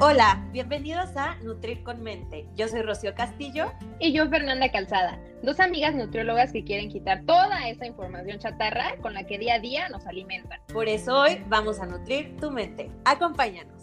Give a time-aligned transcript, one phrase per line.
[0.00, 2.48] Hola, bienvenidos a Nutrir con Mente.
[2.56, 3.72] Yo soy Rocío Castillo.
[4.00, 9.14] Y yo Fernanda Calzada, dos amigas nutriólogas que quieren quitar toda esa información chatarra con
[9.14, 10.60] la que día a día nos alimentan.
[10.72, 12.90] Por eso hoy vamos a nutrir tu mente.
[13.04, 13.82] Acompáñanos.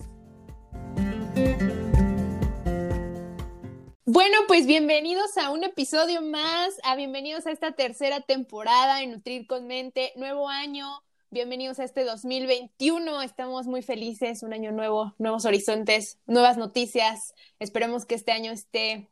[4.06, 9.48] Bueno, pues bienvenidos a un episodio más, a bienvenidos a esta tercera temporada en Nutrir
[9.48, 11.02] con Mente, nuevo año,
[11.34, 18.06] bienvenidos a este 2021, estamos muy felices, un año nuevo, nuevos horizontes, nuevas noticias, esperemos
[18.06, 19.08] que este año esté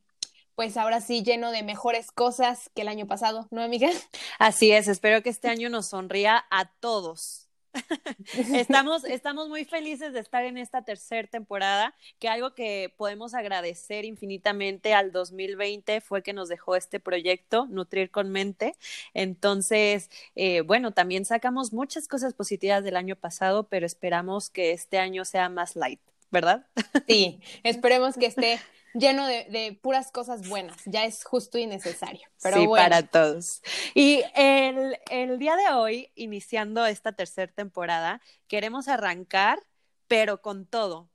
[0.53, 3.89] pues ahora sí lleno de mejores cosas que el año pasado, ¿no, amiga?
[4.37, 7.48] Así es, espero que este año nos sonría a todos.
[8.53, 14.05] estamos, estamos muy felices de estar en esta tercera temporada, que algo que podemos agradecer
[14.05, 18.75] infinitamente al 2020 fue que nos dejó este proyecto, Nutrir con Mente.
[19.13, 24.99] Entonces, eh, bueno, también sacamos muchas cosas positivas del año pasado, pero esperamos que este
[24.99, 25.99] año sea más light,
[26.31, 26.65] ¿verdad?
[27.07, 28.59] Sí, esperemos que esté
[28.93, 30.77] lleno de, puras cosas buenas.
[30.85, 32.27] Ya es justo y necesario.
[32.41, 33.61] Pero sí, para todos.
[33.93, 39.59] Y el, el día de hoy, iniciando esta tercera temporada, queremos arrancar,
[40.07, 41.09] pero con todo.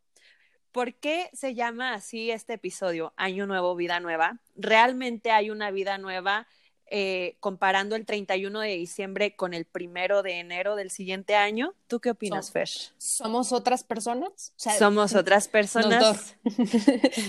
[0.72, 4.40] ¿Por qué se llama así este episodio, Año Nuevo, Vida Nueva?
[4.56, 6.48] Realmente hay una vida nueva
[6.90, 11.74] eh, comparando el 31 de diciembre con el primero de enero del siguiente año.
[11.86, 12.68] ¿Tú qué opinas, Fer?
[12.98, 14.52] ¿Somos otras personas?
[14.56, 16.36] Somos otras personas.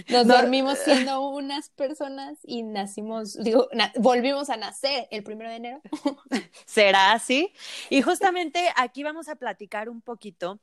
[0.09, 5.81] Nos, dormimos siendo unas personas y nacimos, digo, volvimos a nacer el primero de enero.
[6.65, 7.53] ¿Será así?
[7.89, 10.59] Y justamente aquí vamos a platicar un poquito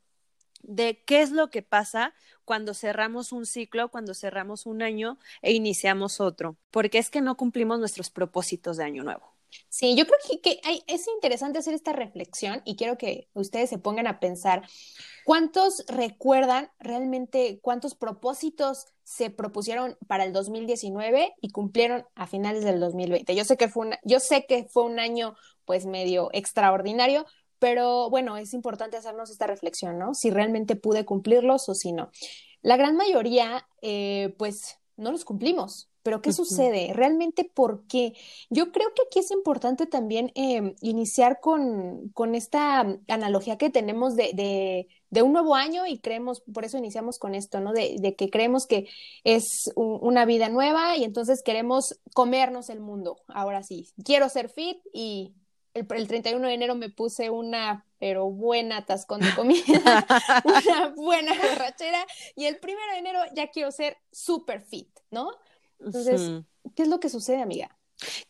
[0.63, 2.13] de qué es lo que pasa
[2.45, 7.37] cuando cerramos un ciclo, cuando cerramos un año e iniciamos otro, porque es que no
[7.37, 9.33] cumplimos nuestros propósitos de año nuevo.
[9.69, 14.07] Sí, yo creo que, es interesante hacer esta reflexión y quiero que ustedes se pongan
[14.07, 14.67] a pensar
[15.25, 22.79] cuántos recuerdan realmente cuántos propósitos se propusieron para el 2019 y cumplieron a finales del
[22.79, 23.35] 2020.
[23.35, 27.25] Yo sé que fue yo sé que fue un año pues medio extraordinario,
[27.63, 30.13] pero bueno, es importante hacernos esta reflexión, ¿no?
[30.13, 32.11] Si realmente pude cumplirlos o si no.
[32.61, 35.89] La gran mayoría, eh, pues, no los cumplimos.
[36.01, 36.91] Pero ¿qué sucede?
[36.91, 38.15] ¿Realmente por qué?
[38.49, 44.17] Yo creo que aquí es importante también eh, iniciar con, con, esta analogía que tenemos
[44.17, 47.71] de, de, de, un nuevo año y creemos, por eso iniciamos con esto, ¿no?
[47.71, 48.89] De, de que creemos que
[49.23, 53.21] es una vida nueva y entonces queremos comernos el mundo.
[53.29, 55.33] Ahora sí, quiero ser fit y
[55.73, 59.63] el, 31 de enero me puse una, pero buena atascón de comida,
[60.43, 65.31] una buena borrachera, y el primero de enero ya quiero ser super fit, ¿no?
[65.79, 66.43] Entonces,
[66.75, 67.77] ¿qué es lo que sucede, amiga?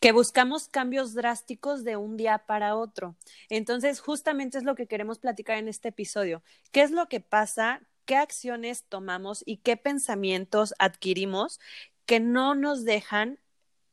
[0.00, 3.16] Que buscamos cambios drásticos de un día para otro.
[3.48, 6.42] Entonces, justamente es lo que queremos platicar en este episodio.
[6.72, 7.80] ¿Qué es lo que pasa?
[8.04, 11.60] ¿Qué acciones tomamos y qué pensamientos adquirimos
[12.06, 13.38] que no nos dejan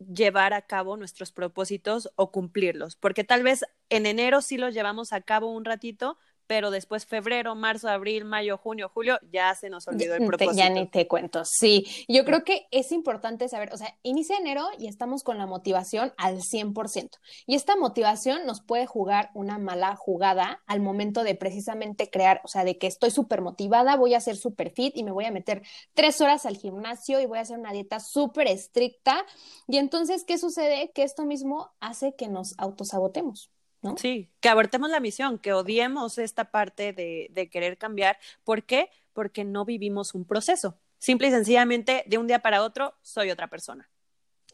[0.08, 5.14] llevar a cabo nuestros propósitos o cumplirlos, porque tal vez en enero sí los llevamos
[5.14, 6.18] a cabo un ratito,
[6.52, 10.58] pero después febrero, marzo, abril, mayo, junio, julio, ya se nos olvidó el propósito.
[10.58, 11.86] ya ni te cuento, sí.
[12.10, 16.14] Yo creo que es importante saber, o sea, inicia enero y estamos con la motivación
[16.18, 17.20] al 100%.
[17.48, 22.50] Y esta motivación nos puede jugar una mala jugada al momento de precisamente crear, o
[22.50, 25.32] sea, de que estoy súper motivada, voy a ser súper fit y me voy a
[25.32, 25.62] meter
[25.94, 29.26] tres horas al gimnasio y voy a hacer una dieta súper estricta.
[29.70, 30.92] Y entonces, ¿qué sucede?
[30.94, 33.52] Que esto mismo hace que nos autosabotemos.
[33.98, 38.18] Sí, que abortemos la misión, que odiemos esta parte de, de querer cambiar.
[38.44, 38.90] ¿Por qué?
[39.14, 40.78] Porque no vivimos un proceso.
[41.00, 43.90] Simple y sencillamente, de un día para otro, soy otra persona.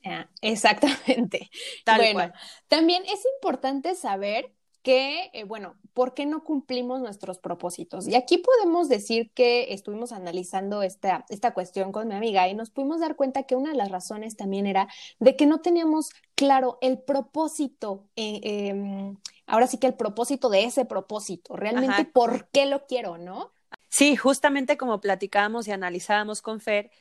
[0.05, 1.49] Ah, exactamente.
[1.83, 2.33] Tal bueno,
[2.67, 8.07] también es importante saber que, eh, bueno, ¿por qué no cumplimos nuestros propósitos?
[8.07, 12.69] Y aquí podemos decir que estuvimos analizando esta, esta cuestión con mi amiga y nos
[12.69, 14.87] pudimos dar cuenta que una de las razones también era
[15.19, 20.63] de que no teníamos claro el propósito, eh, em, ahora sí que el propósito de
[20.63, 23.51] ese propósito, realmente por qué lo quiero, ¿no?
[23.89, 26.91] Sí, justamente como platicábamos y analizábamos con Fer,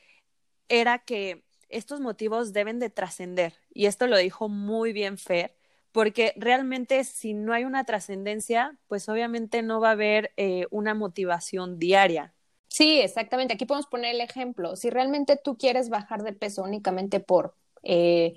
[0.69, 5.57] era que estos motivos deben de trascender, y esto lo dijo muy bien Fer,
[5.97, 10.93] porque realmente si no hay una trascendencia, pues obviamente no va a haber eh, una
[10.93, 12.35] motivación diaria.
[12.69, 13.55] Sí, exactamente.
[13.55, 14.77] Aquí podemos poner el ejemplo.
[14.77, 18.35] Si realmente tú quieres bajar de peso únicamente por eh,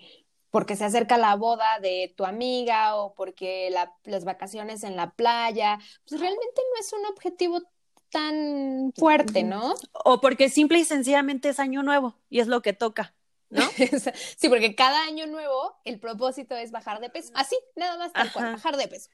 [0.51, 3.69] porque se acerca la boda de tu amiga o porque
[4.06, 7.61] las vacaciones en la playa, pues realmente no es un objetivo
[8.09, 9.73] tan fuerte, ¿no?
[10.06, 13.13] O porque simple y sencillamente es año nuevo y es lo que toca.
[13.50, 13.62] ¿No?
[14.38, 17.31] sí, porque cada año nuevo el propósito es bajar de peso.
[17.36, 19.10] Así, nada más tal cual, bajar de peso.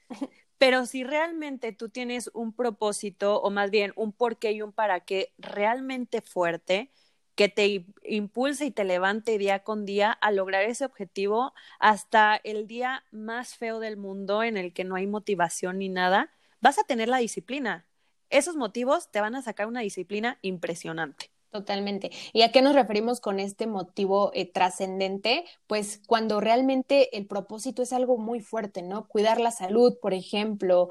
[0.58, 5.02] Pero si realmente tú tienes un propósito o más bien un porqué y un para
[5.02, 6.92] qué realmente fuerte,
[7.36, 12.66] que te impulse y te levante día con día a lograr ese objetivo hasta el
[12.66, 16.32] día más feo del mundo en el que no hay motivación ni nada,
[16.62, 17.86] vas a tener la disciplina.
[18.30, 21.35] Esos motivos te van a sacar una disciplina impresionante.
[21.56, 22.12] Totalmente.
[22.34, 25.46] ¿Y a qué nos referimos con este motivo eh, trascendente?
[25.68, 29.08] Pues cuando realmente el propósito es algo muy fuerte, ¿no?
[29.08, 30.90] Cuidar la salud, por ejemplo,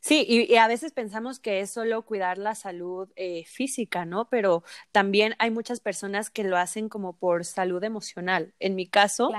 [0.00, 4.28] Sí, y, a veces pensamos que es solo cuidar la salud eh, física, ¿no?
[4.28, 4.62] Pero
[4.92, 8.54] también hay muchas personas que lo hacen como por salud emocional.
[8.58, 9.30] En mi caso,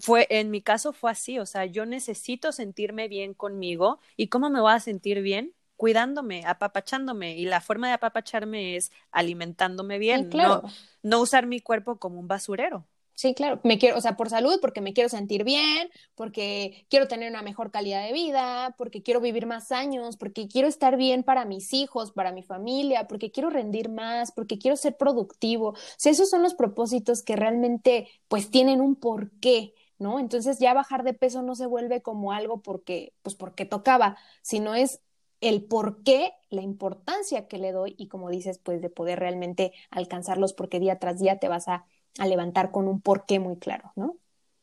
[0.00, 4.50] fue, en mi caso fue así, o sea, yo necesito sentirme bien conmigo y cómo
[4.50, 10.30] me voy a sentir bien cuidándome, apapachándome y la forma de apapacharme es alimentándome bien,
[10.30, 10.62] no,
[11.02, 12.86] no usar mi cuerpo como un basurero.
[13.16, 17.08] Sí, claro, me quiero, o sea, por salud, porque me quiero sentir bien, porque quiero
[17.08, 21.22] tener una mejor calidad de vida, porque quiero vivir más años, porque quiero estar bien
[21.22, 25.68] para mis hijos, para mi familia, porque quiero rendir más, porque quiero ser productivo.
[25.70, 30.18] O sea, esos son los propósitos que realmente pues tienen un porqué, ¿no?
[30.18, 34.74] Entonces ya bajar de peso no se vuelve como algo porque pues porque tocaba, sino
[34.74, 35.00] es
[35.40, 39.72] el por qué, la importancia que le doy y como dices, pues de poder realmente
[39.90, 41.86] alcanzarlos porque día tras día te vas a
[42.18, 44.16] a levantar con un porqué muy claro, ¿no?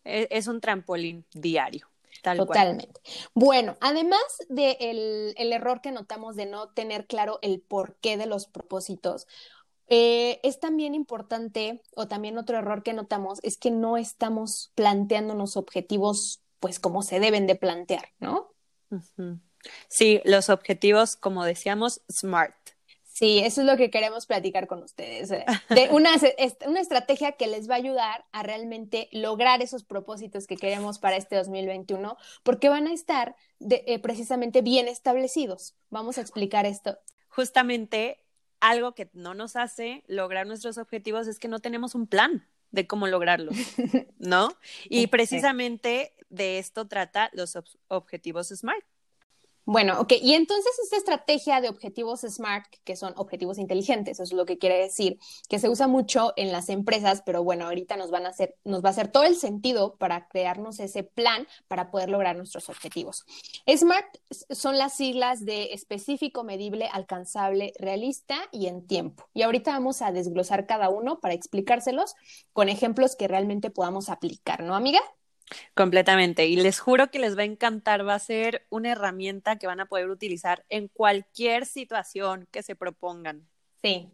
[0.04, 1.88] E, es un trampolín diario.
[2.24, 3.02] Totalmente.
[3.34, 8.48] Bueno, además del el error que notamos de no tener claro el porqué de los
[8.48, 9.28] propósitos,
[9.88, 15.58] eh, es también importante, o también otro error que notamos, es que no estamos planteándonos
[15.58, 18.54] objetivos pues como se deben de plantear, ¿no?
[19.88, 22.56] Sí, los objetivos, como decíamos, SMART.
[23.14, 25.30] Sí, eso es lo que queremos platicar con ustedes.
[25.30, 26.12] Eh, de una,
[26.68, 31.16] una estrategia que les va a ayudar a realmente lograr esos propósitos que queremos para
[31.16, 33.36] este 2021, porque van a estar
[33.70, 35.76] eh, precisamente bien establecidos.
[35.92, 36.98] Vamos a explicar esto.
[37.28, 38.24] Justamente
[38.60, 42.88] algo que no nos hace lograr nuestros objetivos es que no tenemos un plan de
[42.88, 43.56] cómo lograrlos,
[44.18, 44.50] ¿no?
[44.86, 47.58] Y precisamente de esto trata los
[47.90, 48.84] objetivos SMART.
[49.66, 54.34] Bueno, ok, y entonces esta estrategia de objetivos SMART, que son objetivos inteligentes, eso es
[54.34, 58.12] lo que quiere decir, que se usa mucho en las empresas, pero bueno, ahorita nos
[58.12, 61.92] van a hacer, nos va a hacer todo el sentido para crearnos ese plan para
[61.92, 63.26] poder lograr nuestros objetivos.
[63.66, 64.18] SMART
[64.50, 69.30] son las siglas de específico, medible, alcanzable, realista y en tiempo.
[69.34, 72.16] Y ahorita vamos a desglosar cada uno para explicárselos
[72.52, 75.00] con ejemplos que realmente podamos aplicar, ¿no, amiga?
[75.76, 76.48] Completamente.
[76.48, 78.08] Y les juro que les va a encantar.
[78.08, 82.76] Va a ser una herramienta que van a poder utilizar en cualquier situación que se
[82.76, 83.48] propongan.
[83.82, 84.10] Sí.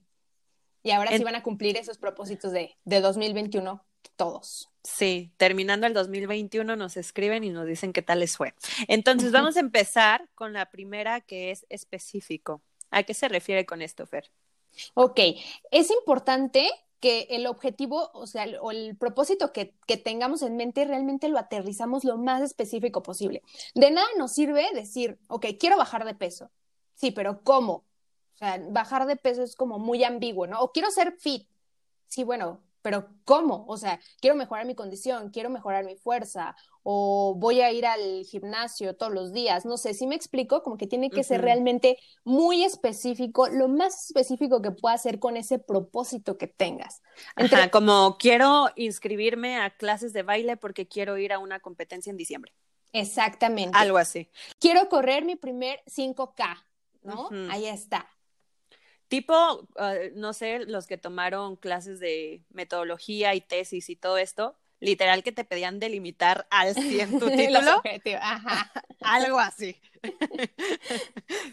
[0.84, 3.84] Y ahora sí van a cumplir esos propósitos de, de 2021
[4.16, 4.70] todos.
[4.84, 8.54] Sí, terminando el 2021 nos escriben y nos dicen qué tal les fue.
[8.88, 12.62] Entonces vamos a empezar con la primera que es específico.
[12.92, 14.30] ¿A qué se refiere con esto, Fer?
[14.94, 15.20] Ok,
[15.72, 16.70] es importante
[17.00, 21.40] que el objetivo, o sea, o el propósito que, que, tengamos en mente realmente lo
[21.40, 23.42] aterrizamos lo más específico posible.
[23.76, 26.52] De nada nos sirve decir, ok, quiero bajar de peso.
[26.96, 27.86] Sí, pero ¿cómo?
[28.36, 30.62] O sea, bajar de peso es como muy ambiguo, ¿no?
[30.62, 31.48] O quiero ser fit.
[32.08, 33.66] Sí, bueno, pero ¿cómo?
[33.68, 38.26] O sea, quiero mejorar mi condición, quiero mejorar mi fuerza, o voy a ir al
[38.26, 42.00] gimnasio todos los días, no sé, si me explico, como que tiene que ser realmente
[42.24, 47.04] muy específico, lo más específico que pueda ser con ese propósito que tengas.
[47.36, 52.18] Ajá, como quiero inscribirme a clases de baile porque quiero ir a una competencia en
[52.18, 52.56] diciembre.
[52.92, 53.78] Exactamente.
[53.78, 54.32] Algo así.
[54.58, 56.58] Quiero correr mi primer 5K,
[57.04, 57.30] ¿no?
[57.52, 58.10] Ahí está.
[59.10, 64.56] Tipo, ah, no sé, los que tomaron clases de metodología y tesis y todo esto,
[64.80, 67.82] literal que te pedían delimitar al 100 tu título.
[68.22, 68.72] Ajá.
[69.02, 69.76] Algo así.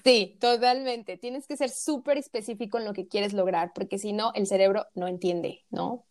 [0.04, 1.16] Sí, totalmente.
[1.16, 4.86] Tienes que ser súper específico en lo que quieres lograr, porque si no, el cerebro
[4.94, 6.06] no entiende, ¿no?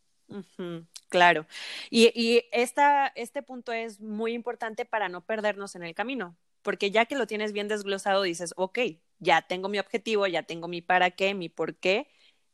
[1.07, 1.45] claro.
[1.89, 6.91] Y, y esta, este punto es muy importante para no perdernos en el camino, porque
[6.91, 8.79] ya que lo tienes bien desglosado, dices, ok,
[9.19, 12.07] ya tengo mi objetivo, ya tengo mi para qué, mi por qué,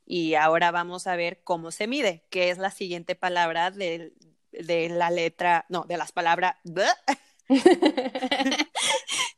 [0.06, 4.14] y ahora vamos a ver cómo se mide, que es la siguiente palabra de,
[4.52, 6.56] de la letra, no, de las palabras.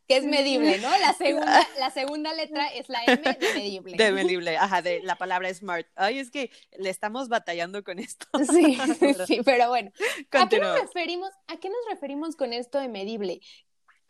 [0.07, 0.89] que es medible, ¿no?
[0.99, 3.97] La segunda, la segunda letra es la M de medible.
[3.97, 5.87] De medible, ajá, de la palabra smart.
[5.95, 8.25] Ay, es que le estamos batallando con esto.
[8.51, 8.77] Sí,
[9.27, 9.91] sí, pero bueno.
[10.31, 13.41] ¿A qué, nos referimos, ¿A qué nos referimos con esto de medible?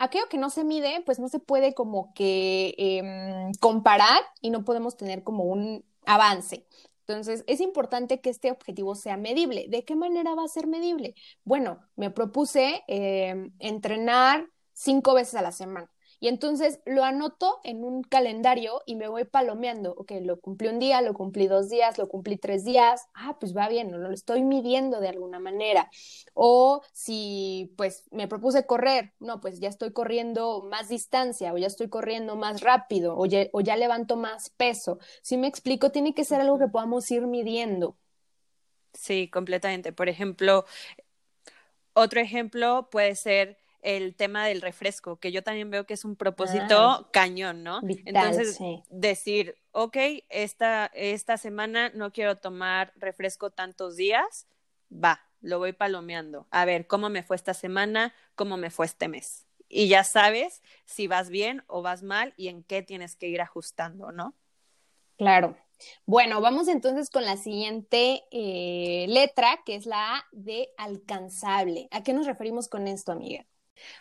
[0.03, 4.63] Aquello que no se mide, pues no se puede como que em, comparar y no
[4.65, 6.67] podemos tener como un avance.
[7.07, 9.67] Entonces, es importante que este objetivo sea medible.
[9.69, 11.15] ¿De qué manera va a ser medible?
[11.43, 15.92] Bueno, me propuse em, entrenar cinco veces a la semana
[16.23, 19.93] Y entonces lo anoto en un calendario y me voy palomeando.
[19.97, 23.09] Ok, lo cumplí un día, lo cumplí dos días, lo cumplí tres días.
[23.13, 25.91] Ah, pues va bien, no lo estoy midiendo de alguna manera.
[26.33, 31.67] O si pues me propuse correr, no, pues ya estoy corriendo más distancia o ya
[31.67, 34.99] estoy corriendo más rápido o ya, o ya levanto más peso.
[35.21, 37.97] Si me explico, tiene que ser algo que podamos ir midiendo.
[38.93, 39.91] Sí, completamente.
[39.91, 40.63] Por ejemplo,
[41.91, 46.15] otro ejemplo puede ser el tema del refresco, que yo también veo que es un
[46.15, 47.81] propósito ah, cañón, ¿no?
[48.05, 48.57] Entonces,
[48.89, 49.97] decir, ok,
[50.29, 54.47] esta, esta semana no quiero tomar refresco tantos días,
[54.91, 56.47] va, lo voy palomeando.
[56.49, 58.13] A ver, ¿cómo me fue esta semana?
[58.35, 59.45] ¿Cómo me fue este mes?
[59.67, 63.41] Y ya sabes si vas bien o vas mal y en qué tienes que ir
[63.41, 64.33] ajustando, ¿no?
[65.17, 65.57] Claro.
[66.05, 71.89] Bueno, vamos entonces con la siguiente eh, letra, que es la A de alcanzable.
[71.91, 73.45] ¿A qué nos referimos con esto, amiga?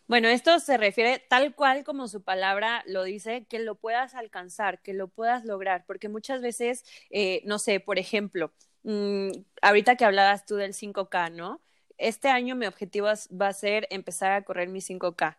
[0.07, 4.83] Bueno, esto se refiere tal cual como su palabra lo dice, que lo puedas alcanzar,
[4.83, 8.53] que lo puedas lograr, porque muchas veces, eh, no sé, por ejemplo,
[8.85, 9.31] mm,
[9.63, 11.63] ahorita que hablabas tú del 5K, ¿no?
[11.99, 13.09] Este año mi objetivo
[13.41, 15.39] va a ser empezar a correr mi 5K.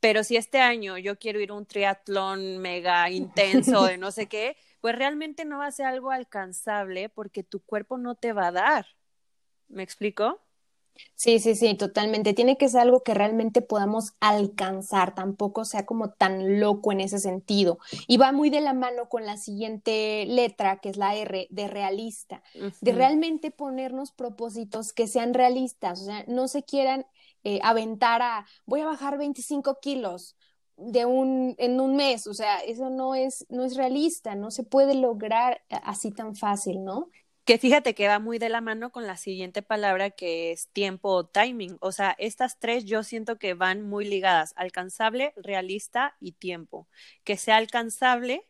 [0.00, 4.26] Pero si este año yo quiero ir a un triatlón mega intenso de no sé
[4.28, 8.48] qué, pues realmente no va a ser algo alcanzable porque tu cuerpo no te va
[8.48, 8.86] a dar.
[9.68, 10.40] ¿Me explico?
[11.14, 12.32] Sí, sí, sí, totalmente.
[12.32, 17.18] Tiene que ser algo que realmente podamos alcanzar, tampoco sea como tan loco en ese
[17.18, 17.78] sentido.
[18.06, 21.68] Y va muy de la mano con la siguiente letra, que es la R, de
[21.68, 22.42] realista,
[22.80, 27.06] de realmente ponernos propósitos que sean realistas, o sea, no se quieran
[27.44, 30.36] eh, aventar a, voy a bajar 25 kilos
[30.76, 34.62] de un, en un mes, o sea, eso no es, no es realista, no se
[34.64, 37.10] puede lograr así tan fácil, ¿no?
[37.44, 41.10] Que fíjate que va muy de la mano con la siguiente palabra que es tiempo
[41.10, 41.78] o timing.
[41.80, 46.88] O sea, estas tres yo siento que van muy ligadas, alcanzable, realista y tiempo.
[47.24, 48.46] Que sea alcanzable,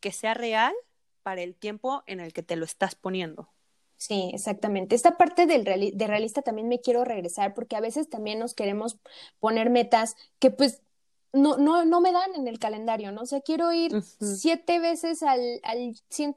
[0.00, 0.74] que sea real
[1.22, 3.50] para el tiempo en el que te lo estás poniendo.
[3.96, 4.94] Sí, exactamente.
[4.94, 8.98] Esta parte del de realista también me quiero regresar porque a veces también nos queremos
[9.40, 10.82] poner metas que pues
[11.32, 13.22] no, no, no me dan en el calendario, ¿no?
[13.22, 15.94] O sea, quiero ir siete veces al, al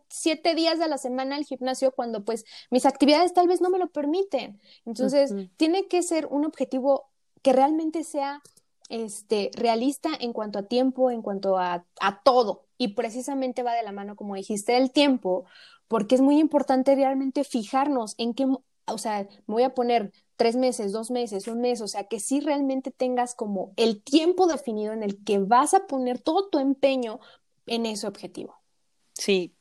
[0.10, 3.80] siete días de la semana al gimnasio cuando pues mis actividades tal vez no me
[3.80, 4.60] lo permiten.
[4.86, 7.10] Entonces, tiene que ser un objetivo
[7.42, 8.42] que realmente sea
[8.90, 12.66] este, realista en cuanto a tiempo, en cuanto a, a todo.
[12.78, 15.46] Y precisamente va de la mano, como dijiste, el tiempo,
[15.88, 18.48] porque es muy importante realmente fijarnos en qué,
[18.88, 22.20] o sea, me voy a poner tres meses, dos meses, un mes, o sea, que
[22.20, 26.60] sí realmente tengas como el tiempo definido en el que vas a poner todo tu
[26.60, 27.20] empeño
[27.66, 28.56] en ese objetivo.
[29.14, 29.56] Sí,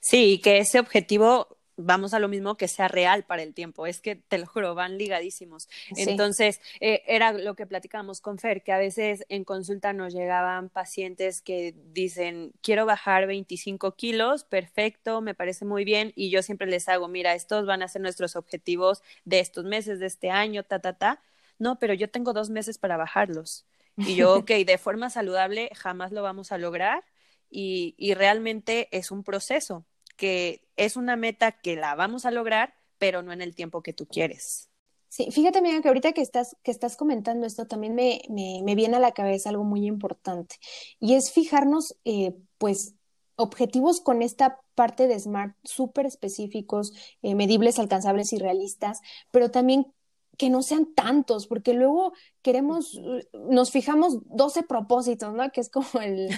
[0.00, 3.86] sí, que ese objetivo vamos a lo mismo que sea real para el tiempo.
[3.86, 5.68] Es que te lo juro, van ligadísimos.
[5.96, 10.68] Entonces, eh, era lo que platicábamos con Fer, que a veces en consulta nos llegaban
[10.68, 16.12] pacientes que dicen, quiero bajar 25 kilos, perfecto, me parece muy bien.
[16.14, 19.98] Y yo siempre les hago, mira, estos van a ser nuestros objetivos de estos meses,
[19.98, 21.20] de este año, ta, ta, ta.
[21.58, 23.66] No, pero yo tengo dos meses para bajarlos.
[23.96, 27.04] Y yo, ok, de forma saludable jamás lo vamos a lograr.
[27.50, 29.84] Y, y realmente es un proceso
[30.16, 33.92] que es una meta que la vamos a lograr, pero no en el tiempo que
[33.92, 34.70] tú quieres.
[35.08, 38.96] Sí, fíjate, amiga, que ahorita que estás, que estás comentando esto, también me, me, viene
[38.96, 40.56] a la cabeza algo muy importante,
[40.98, 42.94] y es fijarnos, eh, pues,
[43.36, 49.00] objetivos con esta parte de SMART súper específicos, eh, medibles, alcanzables y realistas,
[49.30, 49.92] pero también
[50.36, 52.12] que no sean tantos, porque luego
[52.42, 53.00] queremos,
[53.32, 55.50] nos fijamos 12 propósitos, ¿no?
[55.50, 56.30] Que es como el,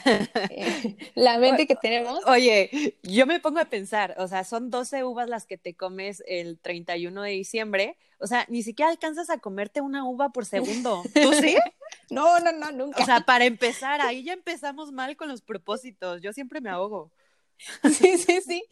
[0.50, 2.20] eh, la mente que tenemos.
[2.26, 6.22] Oye, yo me pongo a pensar, o sea, son 12 uvas las que te comes
[6.26, 11.02] el 31 de diciembre, o sea, ni siquiera alcanzas a comerte una uva por segundo.
[11.14, 11.56] ¿Tú sí?
[12.10, 13.02] no, no, no, nunca.
[13.02, 17.10] O sea, para empezar, ahí ya empezamos mal con los propósitos, yo siempre me ahogo.
[17.90, 18.64] Sí, sí, sí.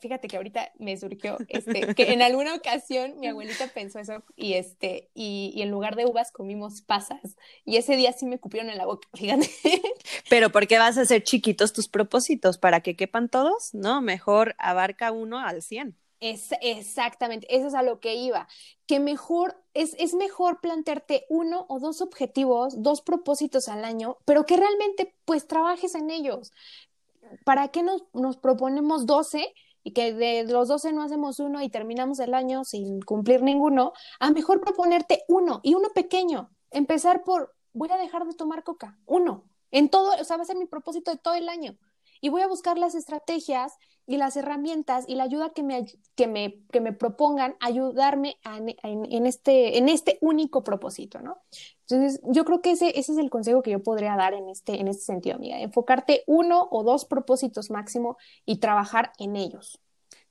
[0.00, 4.54] Fíjate que ahorita me surgió este, que en alguna ocasión mi abuelita pensó eso y
[4.54, 7.36] este, y, y, en lugar de uvas comimos pasas.
[7.64, 9.48] Y ese día sí me cupieron en la boca, fíjate.
[10.28, 12.58] Pero ¿por qué vas a hacer chiquitos tus propósitos?
[12.58, 13.74] ¿Para que quepan todos?
[13.74, 15.96] No, mejor abarca uno al cien.
[16.20, 18.46] Es, exactamente, eso es a lo que iba.
[18.86, 24.44] Que mejor, es, es mejor plantearte uno o dos objetivos, dos propósitos al año, pero
[24.44, 26.52] que realmente pues trabajes en ellos.
[27.44, 31.70] ¿Para qué nos, nos proponemos 12 y que de los 12 no hacemos uno y
[31.70, 33.92] terminamos el año sin cumplir ninguno?
[34.18, 36.50] A mejor proponerte uno y uno pequeño.
[36.70, 39.44] Empezar por, voy a dejar de tomar coca, uno.
[39.70, 41.76] En todo, o sea, va a ser mi propósito de todo el año.
[42.20, 43.72] Y voy a buscar las estrategias
[44.10, 45.86] y las herramientas y la ayuda que me,
[46.16, 48.38] que me, que me propongan ayudarme
[48.82, 51.38] en, este, en este único propósito, ¿no?
[51.88, 54.80] Entonces, yo creo que ese, ese es el consejo que yo podría dar en este,
[54.80, 55.60] en este sentido, amiga.
[55.60, 59.78] Enfocarte uno o dos propósitos máximo y trabajar en ellos.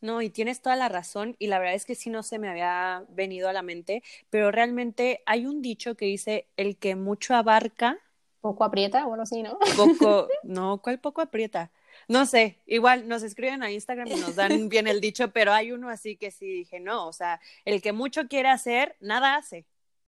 [0.02, 2.50] No, y tienes toda la razón, y la verdad es que sí no se me
[2.50, 7.34] había venido a la mente, pero realmente hay un dicho que dice, el que mucho
[7.34, 7.98] abarca...
[8.42, 9.58] Poco aprieta, bueno, sí, ¿no?
[9.78, 11.72] Poco, no, ¿cuál poco aprieta?
[12.08, 15.72] No sé, igual nos escriben a Instagram y nos dan bien el dicho, pero hay
[15.72, 19.66] uno así que sí dije, no, o sea, el que mucho quiere hacer, nada hace.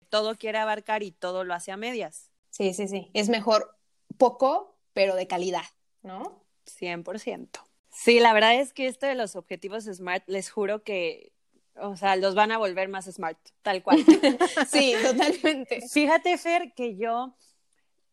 [0.09, 2.31] Todo quiere abarcar y todo lo hace a medias.
[2.51, 3.11] Sí, sí, sí.
[3.15, 3.77] Es mejor
[4.17, 5.65] poco, pero de calidad,
[6.03, 6.45] ¿no?
[6.67, 7.49] 100%.
[7.91, 11.33] Sí, la verdad es que esto de los objetivos SMART, les juro que,
[11.77, 14.05] o sea, los van a volver más SMART, tal cual.
[14.69, 15.87] sí, totalmente.
[15.89, 17.35] Fíjate, Fer, que yo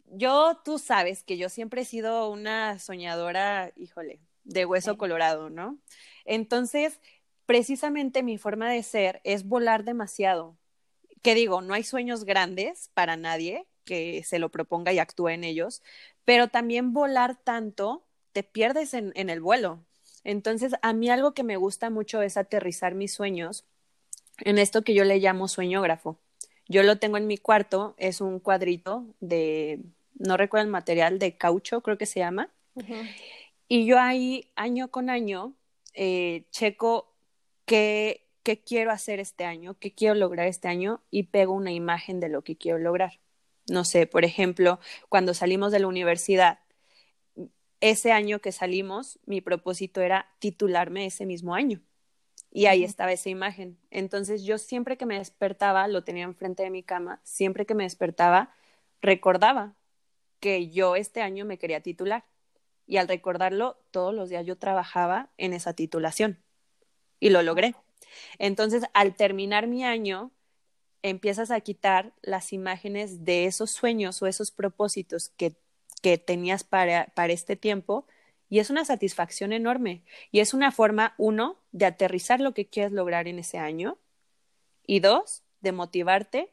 [0.08, 5.78] yo, tú sabes que yo siempre he sido una soñadora, híjole, de hueso colorado, ¿no?
[6.26, 7.00] Entonces,
[7.46, 10.58] precisamente mi forma de ser es volar demasiado.
[11.22, 15.44] Que digo, no hay sueños grandes para nadie que se lo proponga y actúe en
[15.44, 15.84] ellos,
[16.26, 19.86] pero también volar tanto, te pierdes en, en el vuelo.
[20.24, 23.66] Entonces, a mí algo que me gusta mucho es aterrizar mis sueños
[24.40, 26.20] en esto que yo le llamo sueñógrafo.
[26.68, 29.82] Yo lo tengo en mi cuarto, es un cuadrito de
[30.16, 32.50] no recuerdo el material, de caucho, creo que se llama.
[33.68, 35.54] Y yo ahí, año con año,
[35.94, 37.14] eh, checo
[37.66, 42.20] qué, qué quiero hacer este año, qué quiero lograr este año y pego una imagen
[42.20, 43.20] de lo que quiero lograr.
[43.68, 44.80] No sé, por ejemplo,
[45.10, 46.60] cuando salimos de la universidad,
[47.82, 51.82] ese año que salimos, mi propósito era titularme ese mismo año.
[52.56, 53.78] Y ahí estaba esa imagen.
[53.92, 57.84] Entonces yo siempre que me despertaba, lo tenía enfrente de mi cama, siempre que me
[57.84, 58.56] despertaba,
[59.02, 59.76] recordaba
[60.40, 62.24] que yo este año me quería titular.
[62.88, 66.42] Y al recordarlo, todos los días yo trabajaba en esa titulación
[67.20, 67.76] y lo logré.
[68.40, 70.32] Entonces, al terminar mi año,
[71.02, 75.58] empiezas a quitar las imágenes de esos sueños o esos propósitos que,
[76.02, 78.08] que tenías para, para este tiempo
[78.50, 80.04] y es una satisfacción enorme.
[80.32, 83.98] Y es una forma, uno, de aterrizar lo que quieres lograr en ese año
[84.86, 86.52] y dos, de motivarte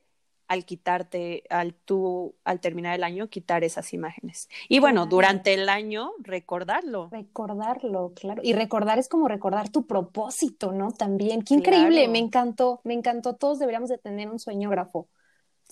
[0.48, 4.50] al quitarte, al tú, al terminar el año, quitar esas imágenes.
[4.68, 7.08] Y bueno, durante el año, recordarlo.
[7.10, 8.42] Recordarlo, claro.
[8.44, 10.92] Y recordar es como recordar tu propósito, ¿no?
[10.92, 11.42] También.
[11.42, 13.34] Qué increíble, me encantó, me encantó.
[13.34, 15.08] Todos deberíamos de tener un sueñógrafo.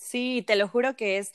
[0.00, 1.32] Sí, te lo juro que es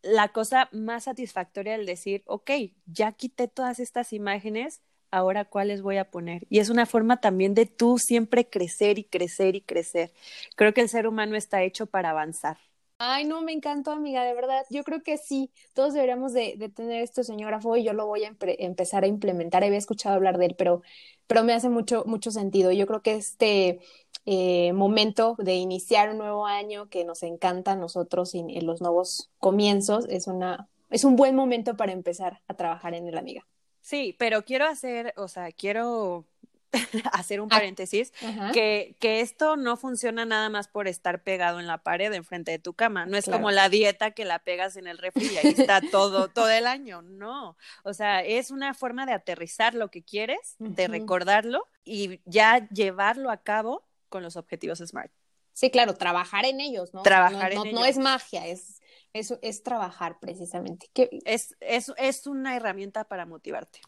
[0.00, 2.50] la cosa más satisfactoria el decir, ok,
[2.86, 6.46] ya quité todas estas imágenes, ahora cuáles voy a poner.
[6.48, 10.12] Y es una forma también de tú siempre crecer y crecer y crecer.
[10.54, 12.58] Creo que el ser humano está hecho para avanzar.
[12.98, 14.64] Ay, no, me encantó, amiga, de verdad.
[14.70, 18.34] Yo creo que sí, todos deberíamos de, tener esto, señógrafo, y yo lo voy a
[18.58, 19.64] empezar a implementar.
[19.64, 20.82] Había escuchado hablar de él, pero,
[21.26, 22.72] pero me hace mucho, mucho sentido.
[22.72, 23.80] Yo creo que este
[24.24, 28.80] eh, momento de iniciar un nuevo año que nos encanta a nosotros y en los
[28.80, 33.46] nuevos comienzos es, una, es un buen momento para empezar a trabajar en el amiga.
[33.80, 36.24] Sí, pero quiero hacer, o sea, quiero
[37.12, 38.12] hacer un ah, paréntesis,
[38.52, 42.58] que, que, esto no funciona nada más por estar pegado en la pared enfrente de
[42.58, 43.06] tu cama.
[43.06, 46.28] No es como la dieta que la pegas en el refri y ahí está todo,
[46.28, 47.02] todo el año.
[47.02, 47.56] No.
[47.84, 53.30] O sea, es una forma de aterrizar lo que quieres, de recordarlo y ya llevarlo
[53.30, 55.12] a cabo con los objetivos SMART.
[55.52, 57.02] Sí, claro, trabajar en ellos, ¿no?
[57.02, 58.82] Trabajar no, en no, es magia, es,
[59.14, 60.90] es, es trabajar precisamente.
[61.24, 63.80] Es, es, es una herramienta para motivarte.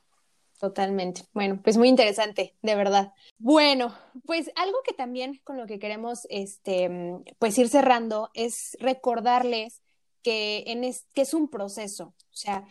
[0.58, 1.22] Totalmente.
[1.32, 3.12] Bueno, pues muy interesante, de verdad.
[3.38, 3.94] Bueno,
[4.26, 6.90] pues algo que también con lo que queremos este,
[7.38, 9.82] pues ir cerrando es recordarles
[10.22, 12.14] que, en es, que es un proceso.
[12.32, 12.66] O sea,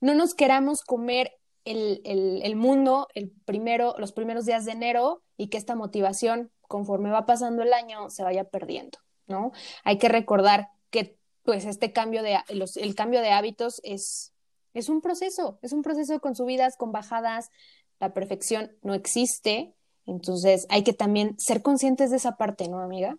[0.00, 1.32] no nos queramos comer
[1.64, 6.52] el, el, el mundo el primero, los primeros días de enero y que esta motivación,
[6.62, 9.50] conforme va pasando el año, se vaya perdiendo, ¿no?
[9.82, 14.32] Hay que recordar que pues este cambio de los, el cambio de hábitos es
[14.74, 17.50] es un proceso, es un proceso con subidas, con bajadas.
[18.00, 19.74] La perfección no existe.
[20.06, 23.16] Entonces hay que también ser conscientes de esa parte, ¿no, amiga?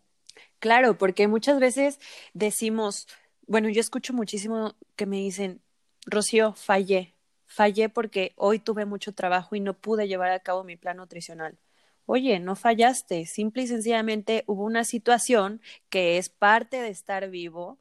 [0.59, 1.99] Claro, porque muchas veces
[2.33, 3.07] decimos,
[3.47, 5.61] bueno, yo escucho muchísimo que me dicen,
[6.05, 10.75] Rocío, fallé, fallé porque hoy tuve mucho trabajo y no pude llevar a cabo mi
[10.75, 11.57] plan nutricional.
[12.05, 17.79] Oye, no fallaste, simple y sencillamente hubo una situación que es parte de estar vivo,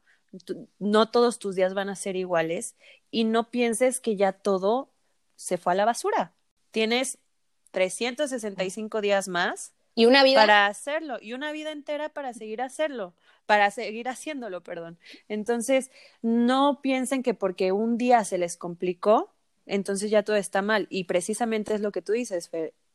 [0.79, 2.75] no todos tus días van a ser iguales
[3.11, 4.89] y no pienses que ya todo
[5.35, 6.33] se fue a la basura.
[6.71, 7.19] Tienes
[7.71, 13.13] 365 días más y una vida para hacerlo y una vida entera para seguir hacerlo,
[13.45, 14.97] para seguir haciéndolo, perdón.
[15.27, 15.91] Entonces,
[16.21, 19.31] no piensen que porque un día se les complicó,
[19.65, 22.49] entonces ya todo está mal y precisamente es lo que tú dices,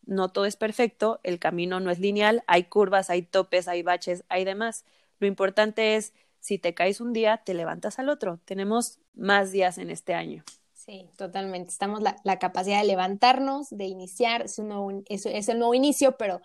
[0.06, 4.24] no todo es perfecto, el camino no es lineal, hay curvas, hay topes, hay baches,
[4.28, 4.84] hay demás.
[5.20, 6.12] Lo importante es,
[6.48, 8.40] si te caes un día, te levantas al otro.
[8.46, 10.44] Tenemos más días en este año.
[10.72, 11.70] Sí, totalmente.
[11.70, 15.74] Estamos la, la capacidad de levantarnos, de iniciar, es, un nuevo, es, es el nuevo
[15.74, 16.40] inicio, pero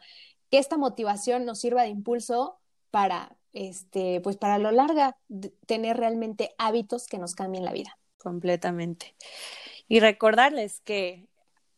[0.51, 2.59] que esta motivación nos sirva de impulso
[2.91, 5.15] para, este, pues para lo larga,
[5.67, 7.97] tener realmente hábitos que nos cambien la vida.
[8.17, 9.15] Completamente.
[9.87, 11.29] Y recordarles que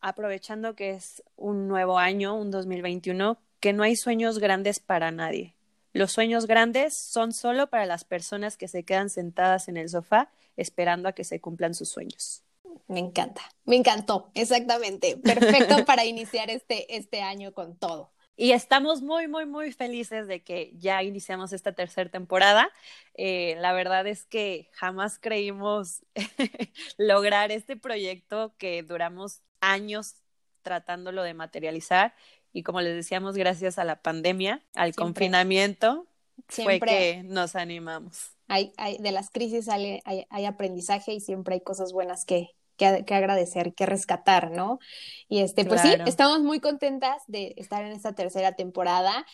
[0.01, 5.54] aprovechando que es un nuevo año, un 2021, que no hay sueños grandes para nadie.
[5.95, 10.29] Los sueños grandes son solo para las personas que se quedan sentadas en el sofá
[10.57, 12.43] esperando a que se cumplan sus sueños.
[12.89, 15.15] Me encanta, me encantó, exactamente.
[15.15, 18.11] Perfecto para iniciar este, este año con todo.
[18.35, 22.69] Y estamos muy, muy, muy felices de que ya iniciamos esta tercera temporada.
[23.13, 26.03] Eh, la verdad es que jamás creímos
[26.97, 30.24] lograr este proyecto que duramos años
[30.65, 32.13] tratándolo de materializar.
[32.51, 36.07] Y como les decíamos, gracias a la pandemia, al confinamiento,
[36.49, 38.31] fue que nos animamos.
[38.47, 42.85] Hay, hay, de las crisis hay, hay aprendizaje y siempre hay cosas buenas que, que,
[43.13, 44.79] agradecer, que rescatar, ¿no?
[45.27, 49.25] Y este, pues sí, estamos muy contentas de estar en esta tercera temporada.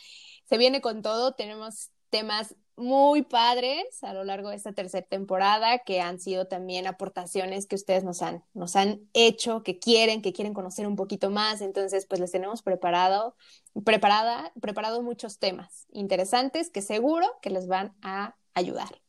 [0.45, 5.79] Se viene con todo, tenemos temas muy padres a lo largo de esta tercera temporada
[5.79, 10.33] que han sido también aportaciones que ustedes nos han, nos han hecho, que quieren, que
[10.33, 11.61] quieren conocer un poquito más.
[11.61, 13.35] Entonces, pues les tenemos preparado,
[13.83, 19.01] preparada, preparado muchos temas interesantes que seguro que les van a ayudar.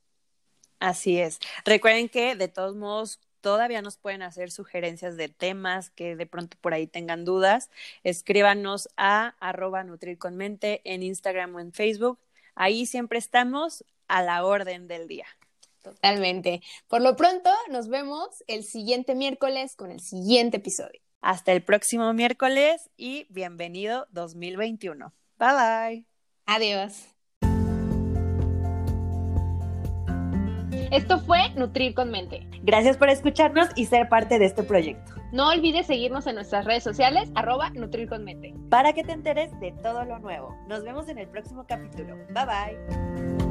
[0.81, 1.39] Así es.
[1.65, 6.57] Recuerden que de todos modos todavía nos pueden hacer sugerencias de temas que de pronto
[6.61, 7.71] por ahí tengan dudas,
[8.05, 12.19] escríbanos a arroba nutrir con mente en Instagram o en Facebook.
[12.55, 15.27] Ahí siempre estamos a la orden del día.
[15.83, 16.63] Totalmente.
[16.89, 21.01] Por lo pronto, nos vemos el siguiente miércoles con el siguiente episodio.
[21.21, 25.13] Hasta el próximo miércoles y bienvenido 2021.
[25.39, 26.07] Bye bye.
[26.47, 27.09] Adiós.
[30.91, 32.47] Esto fue Nutrir con Mente.
[32.63, 35.22] Gracias por escucharnos y ser parte de este proyecto.
[35.33, 38.03] No olvides seguirnos en nuestras redes sociales, arroba Nutrir.
[38.69, 40.55] Para que te enteres de todo lo nuevo.
[40.69, 42.17] Nos vemos en el próximo capítulo.
[42.35, 43.42] Bye bye.